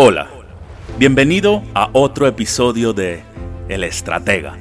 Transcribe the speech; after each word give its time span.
Hola, 0.00 0.28
bienvenido 0.96 1.64
a 1.74 1.90
otro 1.92 2.28
episodio 2.28 2.92
de 2.92 3.24
El 3.68 3.82
Estratega, 3.82 4.56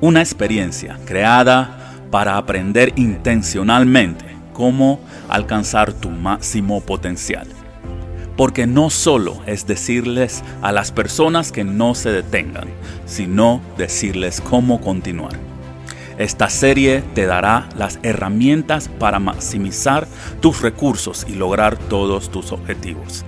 una 0.00 0.20
experiencia 0.20 0.98
creada 1.04 1.92
para 2.10 2.38
aprender 2.38 2.94
intencionalmente 2.96 4.24
cómo 4.54 4.98
alcanzar 5.28 5.92
tu 5.92 6.08
máximo 6.08 6.80
potencial. 6.80 7.46
Porque 8.34 8.66
no 8.66 8.88
solo 8.88 9.42
es 9.44 9.66
decirles 9.66 10.42
a 10.62 10.72
las 10.72 10.90
personas 10.90 11.52
que 11.52 11.62
no 11.62 11.94
se 11.94 12.10
detengan, 12.10 12.70
sino 13.04 13.60
decirles 13.76 14.40
cómo 14.40 14.80
continuar. 14.80 15.38
Esta 16.16 16.48
serie 16.48 17.02
te 17.14 17.26
dará 17.26 17.68
las 17.76 17.98
herramientas 18.02 18.88
para 18.88 19.18
maximizar 19.18 20.08
tus 20.40 20.62
recursos 20.62 21.26
y 21.28 21.34
lograr 21.34 21.76
todos 21.76 22.30
tus 22.30 22.52
objetivos. 22.52 23.26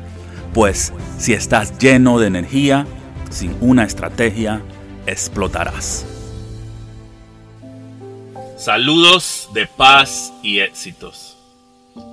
Pues 0.54 0.92
si 1.18 1.34
estás 1.34 1.78
lleno 1.78 2.18
de 2.18 2.26
energía, 2.26 2.86
sin 3.30 3.56
una 3.60 3.84
estrategia, 3.84 4.62
explotarás. 5.06 6.06
Saludos 8.56 9.50
de 9.52 9.66
paz 9.66 10.32
y 10.42 10.60
éxitos. 10.60 11.36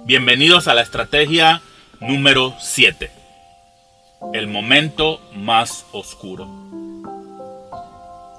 Bienvenidos 0.05 0.67
a 0.67 0.73
la 0.73 0.81
estrategia 0.81 1.61
número 2.01 2.53
7. 2.59 3.09
El 4.33 4.47
momento 4.47 5.21
más 5.33 5.85
oscuro. 5.91 6.47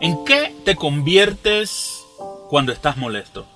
¿En 0.01 0.25
qué 0.25 0.55
te 0.65 0.77
conviertes 0.77 2.05
cuando 2.49 2.71
estás 2.71 2.99
molesto? 2.99 3.47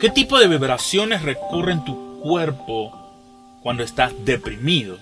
¿Qué 0.00 0.10
tipo 0.10 0.38
de 0.38 0.48
vibraciones 0.48 1.22
recorren 1.22 1.84
tu 1.84 2.20
cuerpo 2.20 2.99
cuando 3.62 3.82
estás 3.82 4.12
deprimido? 4.24 4.98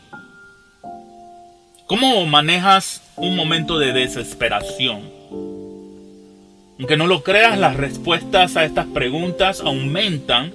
¿Cómo 1.86 2.26
manejas 2.26 3.02
un 3.16 3.34
momento 3.34 3.78
de 3.78 3.92
desesperación? 3.92 5.02
Aunque 6.78 6.96
no 6.96 7.06
lo 7.06 7.22
creas, 7.22 7.58
las 7.58 7.76
respuestas 7.76 8.56
a 8.56 8.64
estas 8.64 8.86
preguntas 8.86 9.60
aumentan 9.60 10.52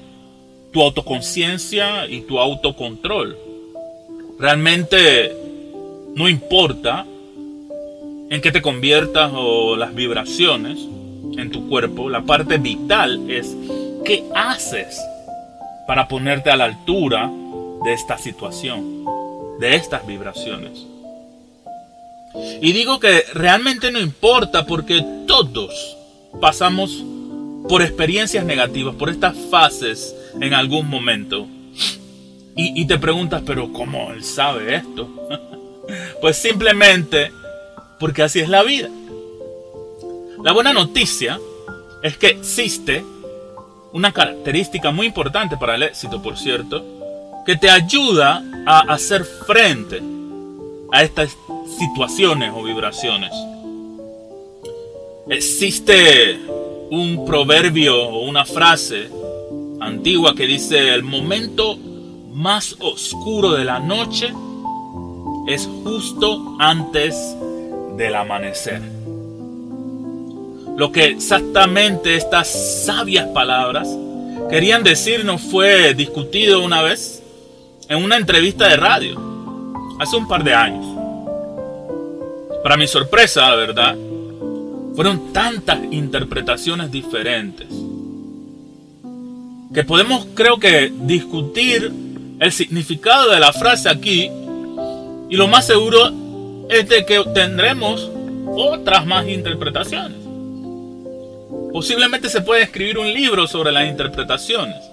tu 0.71 0.81
autoconciencia 0.81 2.07
y 2.07 2.21
tu 2.21 2.39
autocontrol. 2.39 3.37
Realmente 4.39 5.35
no 6.15 6.29
importa 6.29 7.05
en 8.29 8.41
qué 8.41 8.51
te 8.51 8.61
conviertas 8.61 9.31
o 9.33 9.75
las 9.75 9.93
vibraciones, 9.93 10.79
en 11.37 11.49
tu 11.51 11.67
cuerpo, 11.67 12.09
la 12.09 12.21
parte 12.21 12.57
vital 12.57 13.29
es 13.29 13.55
qué 14.05 14.23
haces 14.35 15.01
para 15.87 16.07
ponerte 16.07 16.51
a 16.51 16.55
la 16.55 16.65
altura 16.65 17.31
de 17.83 17.93
esta 17.93 18.17
situación, 18.17 19.05
de 19.59 19.75
estas 19.75 20.05
vibraciones. 20.07 20.85
Y 22.61 22.71
digo 22.71 22.99
que 22.99 23.23
realmente 23.33 23.91
no 23.91 23.99
importa 23.99 24.65
porque 24.65 25.05
todos 25.27 25.97
pasamos 26.41 27.03
por 27.67 27.81
experiencias 27.81 28.45
negativas, 28.45 28.95
por 28.95 29.09
estas 29.09 29.35
fases 29.49 30.15
en 30.39 30.53
algún 30.53 30.89
momento. 30.89 31.47
Y, 32.55 32.85
te 32.85 32.99
preguntas, 32.99 33.41
pero 33.45 33.73
¿cómo 33.73 34.11
él 34.11 34.23
sabe 34.23 34.75
esto? 34.75 35.09
pues 36.21 36.37
simplemente 36.37 37.31
porque 37.99 38.21
así 38.21 38.41
es 38.41 38.49
la 38.49 38.61
vida. 38.61 38.89
La 40.43 40.51
buena 40.51 40.71
noticia 40.71 41.39
es 42.03 42.15
que 42.17 42.27
existe 42.27 43.03
una 43.91 44.11
característica 44.11 44.91
muy 44.91 45.07
importante 45.07 45.57
para 45.57 45.75
el 45.75 45.83
éxito, 45.83 46.21
por 46.21 46.37
cierto, 46.37 47.02
que 47.45 47.55
te 47.55 47.69
ayuda 47.69 48.43
a 48.65 48.79
hacer 48.93 49.25
frente 49.25 50.01
a 50.91 51.03
estas 51.03 51.35
situaciones 51.77 52.51
o 52.55 52.63
vibraciones. 52.63 53.31
Existe 55.27 56.39
un 56.91 57.25
proverbio 57.25 58.09
o 58.09 58.27
una 58.27 58.45
frase 58.45 59.09
antigua 59.79 60.35
que 60.35 60.45
dice, 60.45 60.93
el 60.93 61.03
momento 61.03 61.77
más 62.31 62.75
oscuro 62.79 63.53
de 63.53 63.63
la 63.63 63.79
noche 63.79 64.31
es 65.47 65.67
justo 65.83 66.55
antes 66.59 67.35
del 67.97 68.15
amanecer. 68.15 68.81
Lo 70.77 70.91
que 70.91 71.05
exactamente 71.05 72.15
estas 72.15 72.47
sabias 72.85 73.27
palabras 73.27 73.87
querían 74.49 74.83
decirnos 74.83 75.41
fue 75.41 75.93
discutido 75.93 76.63
una 76.63 76.81
vez 76.81 77.22
en 77.89 78.03
una 78.03 78.17
entrevista 78.17 78.67
de 78.67 78.77
radio, 78.77 79.19
hace 79.99 80.15
un 80.15 80.27
par 80.27 80.43
de 80.43 80.53
años. 80.53 80.85
Para 82.63 82.77
mi 82.77 82.87
sorpresa, 82.87 83.49
la 83.49 83.55
verdad, 83.55 83.95
fueron 84.95 85.33
tantas 85.33 85.79
interpretaciones 85.91 86.91
diferentes 86.91 87.67
que 89.73 89.83
podemos 89.83 90.27
creo 90.35 90.59
que 90.59 90.93
discutir 91.01 91.91
el 92.39 92.51
significado 92.51 93.31
de 93.31 93.39
la 93.39 93.51
frase 93.51 93.89
aquí 93.89 94.29
y 95.29 95.35
lo 95.35 95.47
más 95.47 95.65
seguro 95.65 96.11
es 96.69 96.87
de 96.87 97.05
que 97.05 97.23
tendremos 97.33 98.09
otras 98.55 99.05
más 99.05 99.27
interpretaciones. 99.27 100.17
Posiblemente 101.71 102.29
se 102.29 102.41
puede 102.41 102.61
escribir 102.61 102.99
un 102.99 103.11
libro 103.11 103.47
sobre 103.47 103.71
las 103.71 103.87
interpretaciones. 103.87 104.92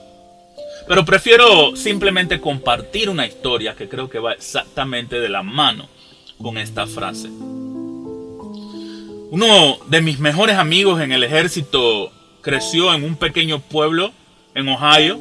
Pero 0.90 1.04
prefiero 1.04 1.76
simplemente 1.76 2.40
compartir 2.40 3.08
una 3.08 3.24
historia 3.24 3.76
que 3.76 3.88
creo 3.88 4.10
que 4.10 4.18
va 4.18 4.32
exactamente 4.32 5.20
de 5.20 5.28
la 5.28 5.44
mano 5.44 5.86
con 6.42 6.58
esta 6.58 6.84
frase. 6.84 7.28
Uno 9.30 9.78
de 9.86 10.00
mis 10.00 10.18
mejores 10.18 10.56
amigos 10.56 11.00
en 11.00 11.12
el 11.12 11.22
ejército 11.22 12.10
creció 12.40 12.92
en 12.92 13.04
un 13.04 13.14
pequeño 13.14 13.60
pueblo 13.60 14.10
en 14.56 14.68
Ohio. 14.68 15.16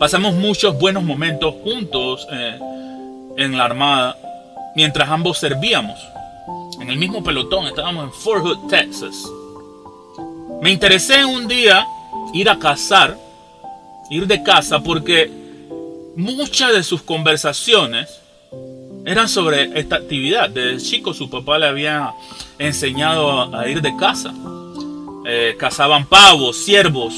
Pasamos 0.00 0.34
muchos 0.34 0.76
buenos 0.76 1.04
momentos 1.04 1.54
juntos 1.62 2.26
eh, 2.32 2.58
en 3.36 3.56
la 3.56 3.66
armada 3.66 4.16
mientras 4.74 5.08
ambos 5.08 5.38
servíamos. 5.38 6.00
En 6.80 6.90
el 6.90 6.96
mismo 6.96 7.22
pelotón 7.22 7.68
estábamos 7.68 8.06
en 8.06 8.12
Fort 8.12 8.42
Hood, 8.42 8.68
Texas. 8.68 9.30
Me 10.60 10.72
interesé 10.72 11.24
un 11.24 11.46
día 11.46 11.86
ir 12.34 12.50
a 12.50 12.58
cazar, 12.58 13.16
ir 14.10 14.26
de 14.26 14.42
casa, 14.42 14.80
porque 14.82 15.30
muchas 16.16 16.72
de 16.72 16.82
sus 16.82 17.02
conversaciones 17.02 18.20
eran 19.04 19.28
sobre 19.28 19.78
esta 19.78 19.96
actividad. 19.96 20.50
Desde 20.50 20.84
chico 20.84 21.14
su 21.14 21.30
papá 21.30 21.58
le 21.58 21.66
había 21.66 22.12
enseñado 22.58 23.54
a, 23.54 23.68
ir 23.68 23.80
de 23.80 23.96
caza. 23.96 24.34
Eh, 25.24 25.56
cazaban 25.58 26.06
pavos, 26.06 26.56
ciervos, 26.56 27.14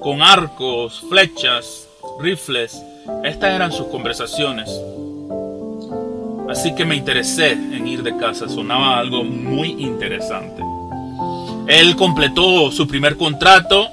con 0.00 0.22
arcos, 0.22 1.02
flechas, 1.08 1.88
rifles. 2.20 2.80
Estas 3.24 3.50
eran 3.50 3.72
sus 3.72 3.88
conversaciones. 3.88 4.70
Así 6.48 6.74
que 6.74 6.84
me 6.84 6.94
interesé 6.94 7.52
en 7.52 7.88
ir 7.88 8.02
de 8.02 8.16
casa. 8.16 8.48
Sonaba 8.48 8.98
algo 8.98 9.24
muy 9.24 9.70
interesante. 9.82 10.62
Él 11.66 11.96
completó 11.96 12.70
su 12.70 12.86
primer 12.86 13.16
contrato. 13.16 13.88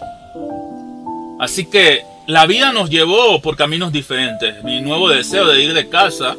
Así 1.39 1.65
que 1.65 2.08
la 2.29 2.45
vida 2.45 2.71
nos 2.71 2.91
llevó 2.91 3.41
por 3.41 3.55
caminos 3.55 3.91
diferentes. 3.91 4.63
Mi 4.63 4.81
nuevo 4.81 5.09
deseo 5.09 5.47
de 5.47 5.63
ir 5.63 5.73
de 5.73 5.89
casa 5.89 6.35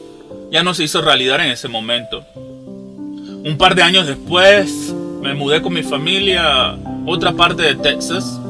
ya 0.53 0.63
no 0.63 0.73
se 0.73 0.85
hizo 0.85 1.03
realidad 1.03 1.45
en 1.45 1.51
ese 1.51 1.67
momento. 1.67 2.25
Un 2.37 3.57
par 3.59 3.75
de 3.75 3.83
años 3.83 4.07
después 4.07 4.95
me 5.21 5.35
mudé 5.35 5.61
con 5.61 5.73
mi 5.73 5.83
familia 5.83 6.69
a 6.69 6.79
otra 7.07 7.33
parte 7.33 7.63
de 7.63 7.75
Texas 7.75 8.41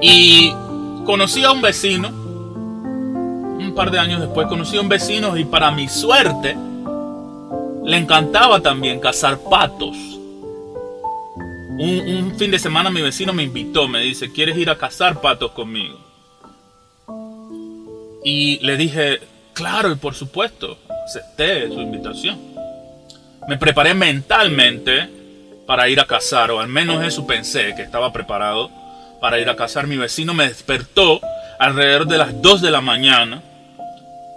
y 0.00 0.52
conocí 1.04 1.42
a 1.42 1.50
un 1.50 1.62
vecino. 1.62 2.10
Un 2.10 3.72
par 3.74 3.90
de 3.90 3.98
años 3.98 4.20
después 4.20 4.46
conocí 4.46 4.76
a 4.76 4.82
un 4.82 4.88
vecino 4.88 5.36
y 5.36 5.46
para 5.46 5.72
mi 5.72 5.88
suerte 5.88 6.56
le 7.84 7.96
encantaba 7.96 8.60
también 8.60 9.00
cazar 9.00 9.40
patos. 9.50 9.96
Un, 11.80 12.34
fin 12.36 12.50
de 12.50 12.58
semana 12.58 12.90
mi 12.90 13.00
vecino 13.02 13.32
me 13.32 13.44
invitó, 13.44 13.86
me 13.86 14.00
dice, 14.00 14.32
¿quieres 14.32 14.58
ir 14.58 14.68
a 14.68 14.76
cazar 14.76 15.20
patos 15.20 15.52
conmigo? 15.52 15.96
Y 18.24 18.58
le 18.66 18.76
dije, 18.76 19.20
claro 19.52 19.92
y 19.92 19.94
por 19.94 20.16
supuesto, 20.16 20.76
acepté 21.06 21.68
su 21.68 21.80
invitación. 21.80 22.36
Me 23.46 23.58
preparé 23.58 23.94
mentalmente 23.94 25.08
para 25.68 25.88
ir 25.88 26.00
a 26.00 26.06
cazar, 26.06 26.50
o 26.50 26.58
al 26.58 26.66
menos 26.66 27.04
eso 27.04 27.28
pensé, 27.28 27.72
que 27.76 27.82
estaba 27.82 28.12
preparado 28.12 28.72
para 29.20 29.38
ir 29.38 29.48
a 29.48 29.54
cazar. 29.54 29.86
Mi 29.86 29.96
vecino 29.96 30.34
me 30.34 30.48
despertó 30.48 31.20
alrededor 31.60 32.08
de 32.08 32.18
las 32.18 32.42
2 32.42 32.60
de 32.60 32.72
la 32.72 32.80
mañana. 32.80 33.40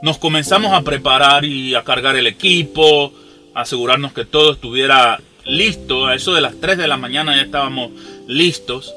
Nos 0.04 0.20
comenzamos 0.20 0.74
a 0.74 0.84
preparar 0.84 1.44
y 1.44 1.74
a 1.74 1.84
cargar 1.84 2.16
el 2.18 2.28
equipo, 2.28 3.12
asegurarnos 3.56 4.14
que 4.14 4.26
todo 4.26 4.52
estuviera 4.52 5.20
listo, 5.46 6.08
a 6.08 6.16
eso 6.16 6.34
de 6.34 6.42
las 6.42 6.60
3 6.60 6.78
de 6.78 6.88
la 6.88 6.98
mañana 6.98 7.36
ya 7.36 7.44
estábamos 7.44 7.92
listos, 8.28 8.94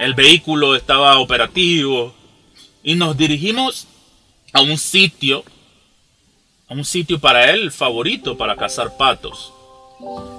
el 0.00 0.14
vehículo 0.14 0.76
estaba 0.76 1.18
operativo 1.18 2.14
y 2.82 2.94
nos 2.94 3.16
dirigimos 3.16 3.86
a 4.52 4.60
un 4.60 4.78
sitio 4.78 5.44
a 6.68 6.74
un 6.74 6.84
sitio 6.84 7.18
para 7.18 7.50
él 7.50 7.72
favorito 7.72 8.36
para 8.36 8.56
cazar 8.56 8.96
patos. 8.96 9.52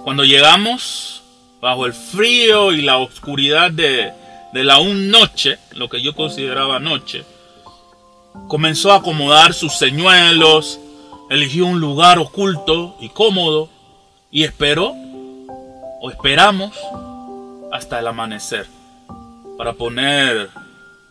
Cuando 0.04 0.24
llegamos, 0.24 1.24
bajo 1.60 1.86
el 1.86 1.94
frío 1.94 2.72
y 2.72 2.82
la 2.82 2.98
oscuridad 2.98 3.72
de, 3.72 4.14
de 4.54 4.64
la 4.64 4.80
noche, 4.80 5.58
lo 5.74 5.90
que 5.90 6.02
yo 6.02 6.16
consideraba 6.16 6.80
noche, 6.80 7.26
comenzó 8.48 8.92
a 8.92 8.98
acomodar 8.98 9.54
sus 9.54 9.74
señuelos, 9.74 10.80
eligió 11.32 11.66
un 11.66 11.80
lugar 11.80 12.20
oculto 12.20 12.96
y 13.02 13.10
cómodo 13.10 13.70
y 14.32 14.44
esperó 14.44 14.94
o 16.02 16.10
esperamos 16.10 16.76
hasta 17.72 18.00
el 18.00 18.08
amanecer 18.08 18.68
para 19.58 19.74
poner 19.74 20.50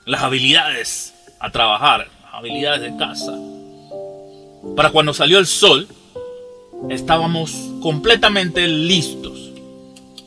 las 0.04 0.22
habilidades 0.22 1.14
a 1.38 1.50
trabajar, 1.50 2.08
las 2.22 2.34
habilidades 2.34 2.80
de 2.80 2.96
casa. 2.96 3.32
Para 4.74 4.90
cuando 4.90 5.12
salió 5.12 5.38
el 5.38 5.46
sol, 5.46 5.86
estábamos 6.88 7.52
completamente 7.82 8.66
listos. 8.66 9.50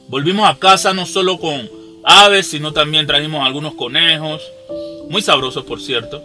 Volvimos 0.07 0.49
a 0.49 0.57
casa 0.59 0.93
no 0.93 1.05
solo 1.05 1.39
con 1.39 1.69
aves, 2.03 2.47
sino 2.47 2.73
también 2.73 3.07
trajimos 3.07 3.45
algunos 3.45 3.75
conejos, 3.75 4.41
muy 5.09 5.21
sabrosos 5.21 5.65
por 5.65 5.81
cierto. 5.81 6.21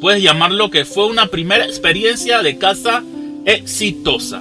Puedes 0.00 0.22
llamarlo 0.22 0.70
que 0.70 0.84
fue 0.84 1.06
una 1.06 1.26
primera 1.26 1.64
experiencia 1.64 2.42
de 2.42 2.58
casa 2.58 3.02
exitosa. 3.44 4.40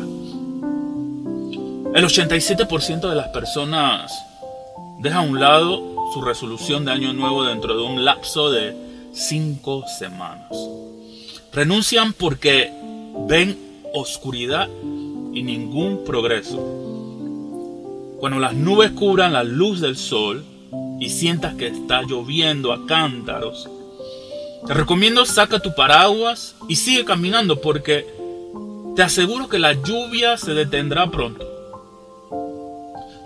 El 1.98 2.06
87% 2.06 3.10
de 3.10 3.16
las 3.16 3.30
personas 3.30 4.14
deja 5.00 5.18
a 5.18 5.22
un 5.22 5.40
lado 5.40 6.12
su 6.14 6.22
resolución 6.22 6.86
de 6.86 6.92
año 6.92 7.12
nuevo 7.12 7.44
dentro 7.44 7.76
de 7.76 7.82
un 7.82 8.06
lapso 8.06 8.52
de 8.52 8.76
5 9.14 9.86
semanas. 9.98 10.56
Renuncian 11.52 12.14
porque 12.14 12.72
ven 13.28 13.58
oscuridad 13.96 14.70
y 15.34 15.42
ningún 15.42 16.04
progreso. 16.06 16.58
Cuando 18.20 18.38
las 18.38 18.54
nubes 18.54 18.92
cubran 18.92 19.34
la 19.34 19.44
luz 19.44 19.82
del 19.82 19.98
sol 19.98 20.46
y 21.00 21.10
sientas 21.10 21.56
que 21.56 21.66
está 21.66 22.04
lloviendo 22.04 22.74
a 22.74 22.86
cántaros, 22.86 23.68
te 24.68 24.74
recomiendo 24.76 25.26
saca 25.26 25.58
tu 25.62 25.74
paraguas 25.74 26.56
y 26.70 26.76
sigue 26.76 27.06
caminando 27.06 27.60
porque 27.60 28.06
te 28.96 29.02
aseguro 29.02 29.50
que 29.50 29.58
la 29.58 29.74
lluvia 29.74 30.38
se 30.38 30.54
detendrá 30.54 31.10
pronto. 31.10 31.57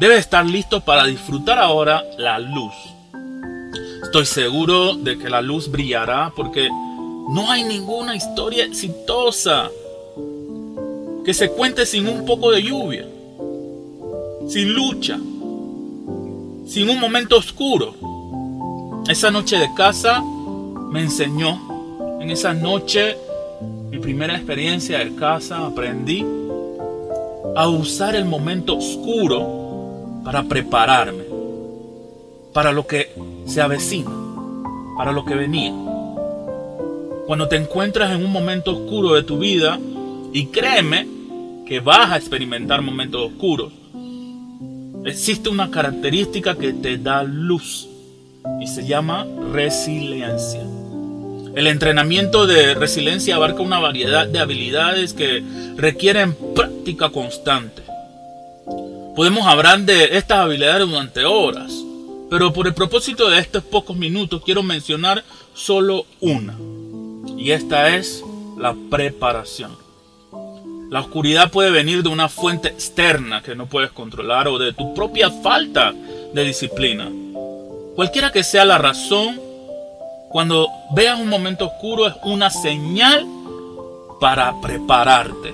Debes 0.01 0.17
estar 0.21 0.43
listo 0.43 0.81
para 0.81 1.05
disfrutar 1.05 1.59
ahora 1.59 2.03
la 2.17 2.39
luz. 2.39 2.73
Estoy 4.01 4.25
seguro 4.25 4.95
de 4.95 5.19
que 5.19 5.29
la 5.29 5.43
luz 5.43 5.69
brillará 5.69 6.33
porque 6.35 6.69
no 6.69 7.51
hay 7.51 7.63
ninguna 7.63 8.15
historia 8.15 8.65
exitosa 8.65 9.69
que 11.23 11.35
se 11.35 11.51
cuente 11.51 11.85
sin 11.85 12.07
un 12.07 12.25
poco 12.25 12.49
de 12.49 12.63
lluvia, 12.63 13.05
sin 14.47 14.73
lucha, 14.73 15.19
sin 16.65 16.89
un 16.89 16.99
momento 16.99 17.37
oscuro. 17.37 17.93
Esa 19.07 19.29
noche 19.29 19.59
de 19.59 19.71
casa 19.75 20.19
me 20.89 21.01
enseñó, 21.01 22.17
en 22.19 22.31
esa 22.31 22.55
noche, 22.55 23.17
mi 23.91 23.99
primera 23.99 24.35
experiencia 24.35 24.97
de 24.97 25.13
casa, 25.13 25.63
aprendí 25.63 26.25
a 27.55 27.67
usar 27.67 28.15
el 28.15 28.25
momento 28.25 28.77
oscuro 28.77 29.60
para 30.23 30.43
prepararme, 30.43 31.23
para 32.53 32.71
lo 32.71 32.85
que 32.87 33.11
se 33.45 33.61
avecina, 33.61 34.11
para 34.97 35.11
lo 35.11 35.25
que 35.25 35.35
venía. 35.35 35.73
Cuando 37.27 37.47
te 37.47 37.55
encuentras 37.55 38.11
en 38.11 38.25
un 38.25 38.31
momento 38.31 38.71
oscuro 38.71 39.13
de 39.13 39.23
tu 39.23 39.39
vida, 39.39 39.79
y 40.33 40.47
créeme 40.47 41.07
que 41.65 41.79
vas 41.79 42.11
a 42.11 42.17
experimentar 42.17 42.81
momentos 42.81 43.31
oscuros, 43.31 43.71
existe 45.05 45.49
una 45.49 45.71
característica 45.71 46.55
que 46.55 46.73
te 46.73 46.97
da 46.97 47.23
luz 47.23 47.87
y 48.61 48.67
se 48.67 48.85
llama 48.85 49.27
resiliencia. 49.51 50.61
El 51.55 51.67
entrenamiento 51.67 52.47
de 52.47 52.75
resiliencia 52.75 53.35
abarca 53.35 53.61
una 53.61 53.79
variedad 53.79 54.25
de 54.25 54.39
habilidades 54.39 55.13
que 55.13 55.43
requieren 55.75 56.35
práctica 56.55 57.09
constante. 57.09 57.81
Podemos 59.15 59.45
hablar 59.45 59.81
de 59.81 60.17
estas 60.17 60.37
habilidades 60.37 60.87
durante 60.87 61.25
horas, 61.25 61.73
pero 62.29 62.53
por 62.53 62.65
el 62.67 62.73
propósito 62.73 63.29
de 63.29 63.39
estos 63.39 63.61
pocos 63.61 63.97
minutos 63.97 64.41
quiero 64.45 64.63
mencionar 64.63 65.25
solo 65.53 66.05
una. 66.21 66.55
Y 67.37 67.51
esta 67.51 67.89
es 67.89 68.23
la 68.57 68.73
preparación. 68.89 69.75
La 70.89 71.01
oscuridad 71.01 71.51
puede 71.51 71.71
venir 71.71 72.03
de 72.03 72.09
una 72.09 72.29
fuente 72.29 72.69
externa 72.69 73.41
que 73.41 73.53
no 73.53 73.65
puedes 73.65 73.91
controlar 73.91 74.47
o 74.47 74.57
de 74.57 74.71
tu 74.71 74.93
propia 74.93 75.29
falta 75.29 75.93
de 76.33 76.43
disciplina. 76.45 77.11
Cualquiera 77.95 78.31
que 78.31 78.43
sea 78.43 78.63
la 78.63 78.77
razón, 78.77 79.41
cuando 80.29 80.69
veas 80.95 81.19
un 81.19 81.27
momento 81.27 81.67
oscuro 81.67 82.07
es 82.07 82.13
una 82.23 82.49
señal 82.49 83.27
para 84.21 84.53
prepararte. 84.61 85.53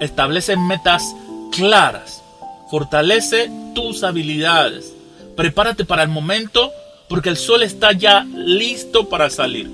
Establece 0.00 0.56
metas 0.56 1.12
claras. 1.52 2.22
Fortalece 2.70 3.50
tus 3.74 4.02
habilidades. 4.02 4.92
Prepárate 5.36 5.84
para 5.84 6.02
el 6.02 6.08
momento 6.08 6.72
porque 7.08 7.28
el 7.28 7.36
sol 7.36 7.62
está 7.62 7.92
ya 7.92 8.24
listo 8.34 9.08
para 9.08 9.30
salir. 9.30 9.70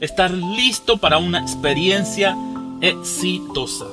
Estar 0.00 0.30
listo 0.30 0.98
para 0.98 1.18
una 1.18 1.40
experiencia 1.40 2.36
exitosa. 2.80 3.86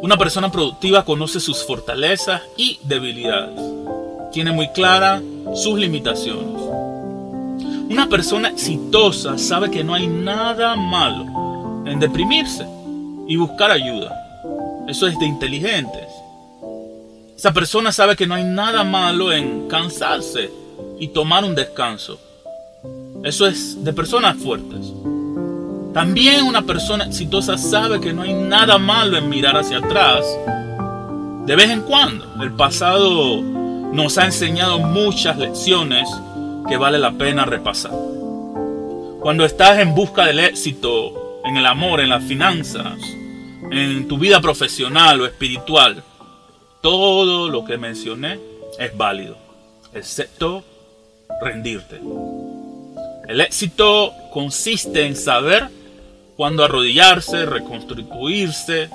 Una 0.00 0.16
persona 0.16 0.52
productiva 0.52 1.04
conoce 1.04 1.40
sus 1.40 1.64
fortalezas 1.64 2.42
y 2.56 2.78
debilidades. 2.84 3.60
Tiene 4.32 4.52
muy 4.52 4.68
clara 4.68 5.20
sus 5.54 5.78
limitaciones. 5.78 6.60
Una 7.88 8.08
persona 8.08 8.48
exitosa 8.48 9.38
sabe 9.38 9.70
que 9.70 9.82
no 9.82 9.94
hay 9.94 10.06
nada 10.06 10.76
malo 10.76 11.82
en 11.86 11.98
deprimirse 11.98 12.66
y 13.26 13.36
buscar 13.36 13.70
ayuda. 13.70 14.25
Eso 14.88 15.06
es 15.08 15.18
de 15.18 15.26
inteligentes. 15.26 16.06
Esa 17.36 17.52
persona 17.52 17.90
sabe 17.90 18.16
que 18.16 18.26
no 18.26 18.34
hay 18.34 18.44
nada 18.44 18.84
malo 18.84 19.32
en 19.32 19.68
cansarse 19.68 20.50
y 20.98 21.08
tomar 21.08 21.44
un 21.44 21.54
descanso. 21.54 22.20
Eso 23.24 23.46
es 23.46 23.82
de 23.82 23.92
personas 23.92 24.36
fuertes. 24.36 24.92
También 25.92 26.46
una 26.46 26.62
persona 26.62 27.04
exitosa 27.04 27.58
sabe 27.58 28.00
que 28.00 28.12
no 28.12 28.22
hay 28.22 28.32
nada 28.32 28.78
malo 28.78 29.16
en 29.16 29.28
mirar 29.28 29.56
hacia 29.56 29.78
atrás. 29.78 30.24
De 31.46 31.56
vez 31.56 31.70
en 31.70 31.82
cuando, 31.82 32.42
el 32.42 32.52
pasado 32.52 33.42
nos 33.42 34.18
ha 34.18 34.26
enseñado 34.26 34.78
muchas 34.78 35.36
lecciones 35.36 36.08
que 36.68 36.76
vale 36.76 36.98
la 36.98 37.12
pena 37.12 37.44
repasar. 37.44 37.92
Cuando 39.20 39.44
estás 39.44 39.80
en 39.80 39.94
busca 39.94 40.26
del 40.26 40.38
éxito, 40.38 41.40
en 41.44 41.56
el 41.56 41.66
amor, 41.66 42.00
en 42.00 42.10
las 42.10 42.22
finanzas, 42.22 42.98
en 43.70 44.08
tu 44.08 44.18
vida 44.18 44.40
profesional 44.40 45.20
o 45.20 45.26
espiritual, 45.26 46.02
todo 46.80 47.48
lo 47.48 47.64
que 47.64 47.78
mencioné 47.78 48.38
es 48.78 48.96
válido, 48.96 49.36
excepto 49.92 50.64
rendirte. 51.40 52.00
El 53.28 53.40
éxito 53.40 54.12
consiste 54.32 55.04
en 55.04 55.16
saber 55.16 55.68
cuándo 56.36 56.64
arrodillarse, 56.64 57.46
reconstituirse 57.46 58.88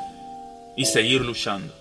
y 0.78 0.86
seguir 0.86 1.22
luchando. 1.22 1.74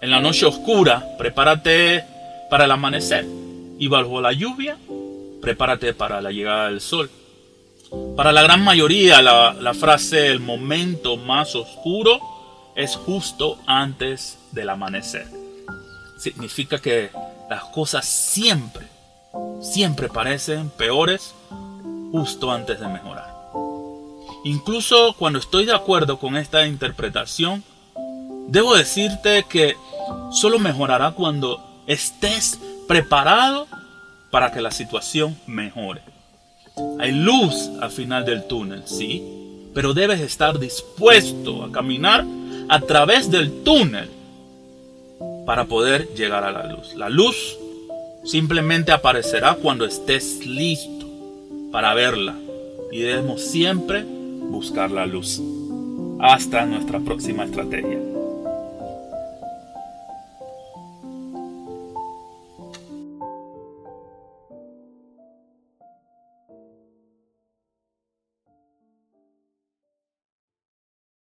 En 0.00 0.10
la 0.10 0.20
noche 0.20 0.46
oscura, 0.46 1.16
prepárate 1.18 2.04
para 2.50 2.66
el 2.66 2.70
amanecer 2.70 3.24
y 3.78 3.88
bajo 3.88 4.20
la 4.20 4.32
lluvia, 4.32 4.76
prepárate 5.40 5.94
para 5.94 6.20
la 6.20 6.30
llegada 6.30 6.68
del 6.68 6.80
sol. 6.80 7.10
Para 8.16 8.30
la 8.30 8.42
gran 8.42 8.62
mayoría, 8.62 9.20
la, 9.22 9.74
frase 9.74 10.28
el 10.28 10.38
momento 10.38 11.16
más 11.16 11.56
oscuro 11.56 12.20
es 12.76 12.94
justo 12.94 13.58
antes 13.66 14.38
del 14.52 14.70
amanecer. 14.70 15.26
Significa 16.16 16.78
que 16.78 17.10
las 17.50 17.64
cosas 17.64 18.04
siempre, 18.04 18.86
siempre 19.60 20.08
parecen 20.08 20.70
peores 20.70 21.34
justo 22.12 22.52
antes 22.52 22.78
de 22.78 22.86
mejorar. 22.86 23.34
Incluso 24.44 25.14
cuando 25.18 25.40
estoy 25.40 25.64
de 25.64 25.74
acuerdo 25.74 26.18
con 26.20 26.36
esta 26.36 26.66
interpretación, 26.66 27.64
debo 28.46 28.76
decirte 28.76 29.44
que 29.48 29.76
solo 30.30 30.60
mejorará 30.60 31.10
cuando 31.10 31.82
estés 31.88 32.60
preparado 32.86 33.66
para 34.30 34.52
que 34.52 34.60
la 34.60 34.70
situación 34.70 35.36
mejore. 35.46 36.13
Hay 36.98 37.12
luz 37.12 37.70
al 37.80 37.90
final 37.90 38.24
del 38.24 38.46
túnel, 38.46 38.82
sí, 38.86 39.22
pero 39.74 39.94
debes 39.94 40.20
estar 40.20 40.58
dispuesto 40.58 41.64
a 41.64 41.70
caminar 41.70 42.24
a 42.68 42.80
través 42.80 43.30
del 43.30 43.62
túnel 43.62 44.08
para 45.46 45.66
poder 45.66 46.08
llegar 46.14 46.44
a 46.44 46.52
la 46.52 46.66
luz. 46.72 46.94
La 46.94 47.08
luz 47.08 47.58
simplemente 48.24 48.92
aparecerá 48.92 49.54
cuando 49.54 49.84
estés 49.84 50.46
listo 50.46 51.06
para 51.70 51.94
verla 51.94 52.36
y 52.90 53.00
debemos 53.00 53.42
siempre 53.42 54.04
buscar 54.04 54.90
la 54.90 55.06
luz. 55.06 55.42
Hasta 56.20 56.64
nuestra 56.64 57.00
próxima 57.00 57.44
estrategia. 57.44 58.13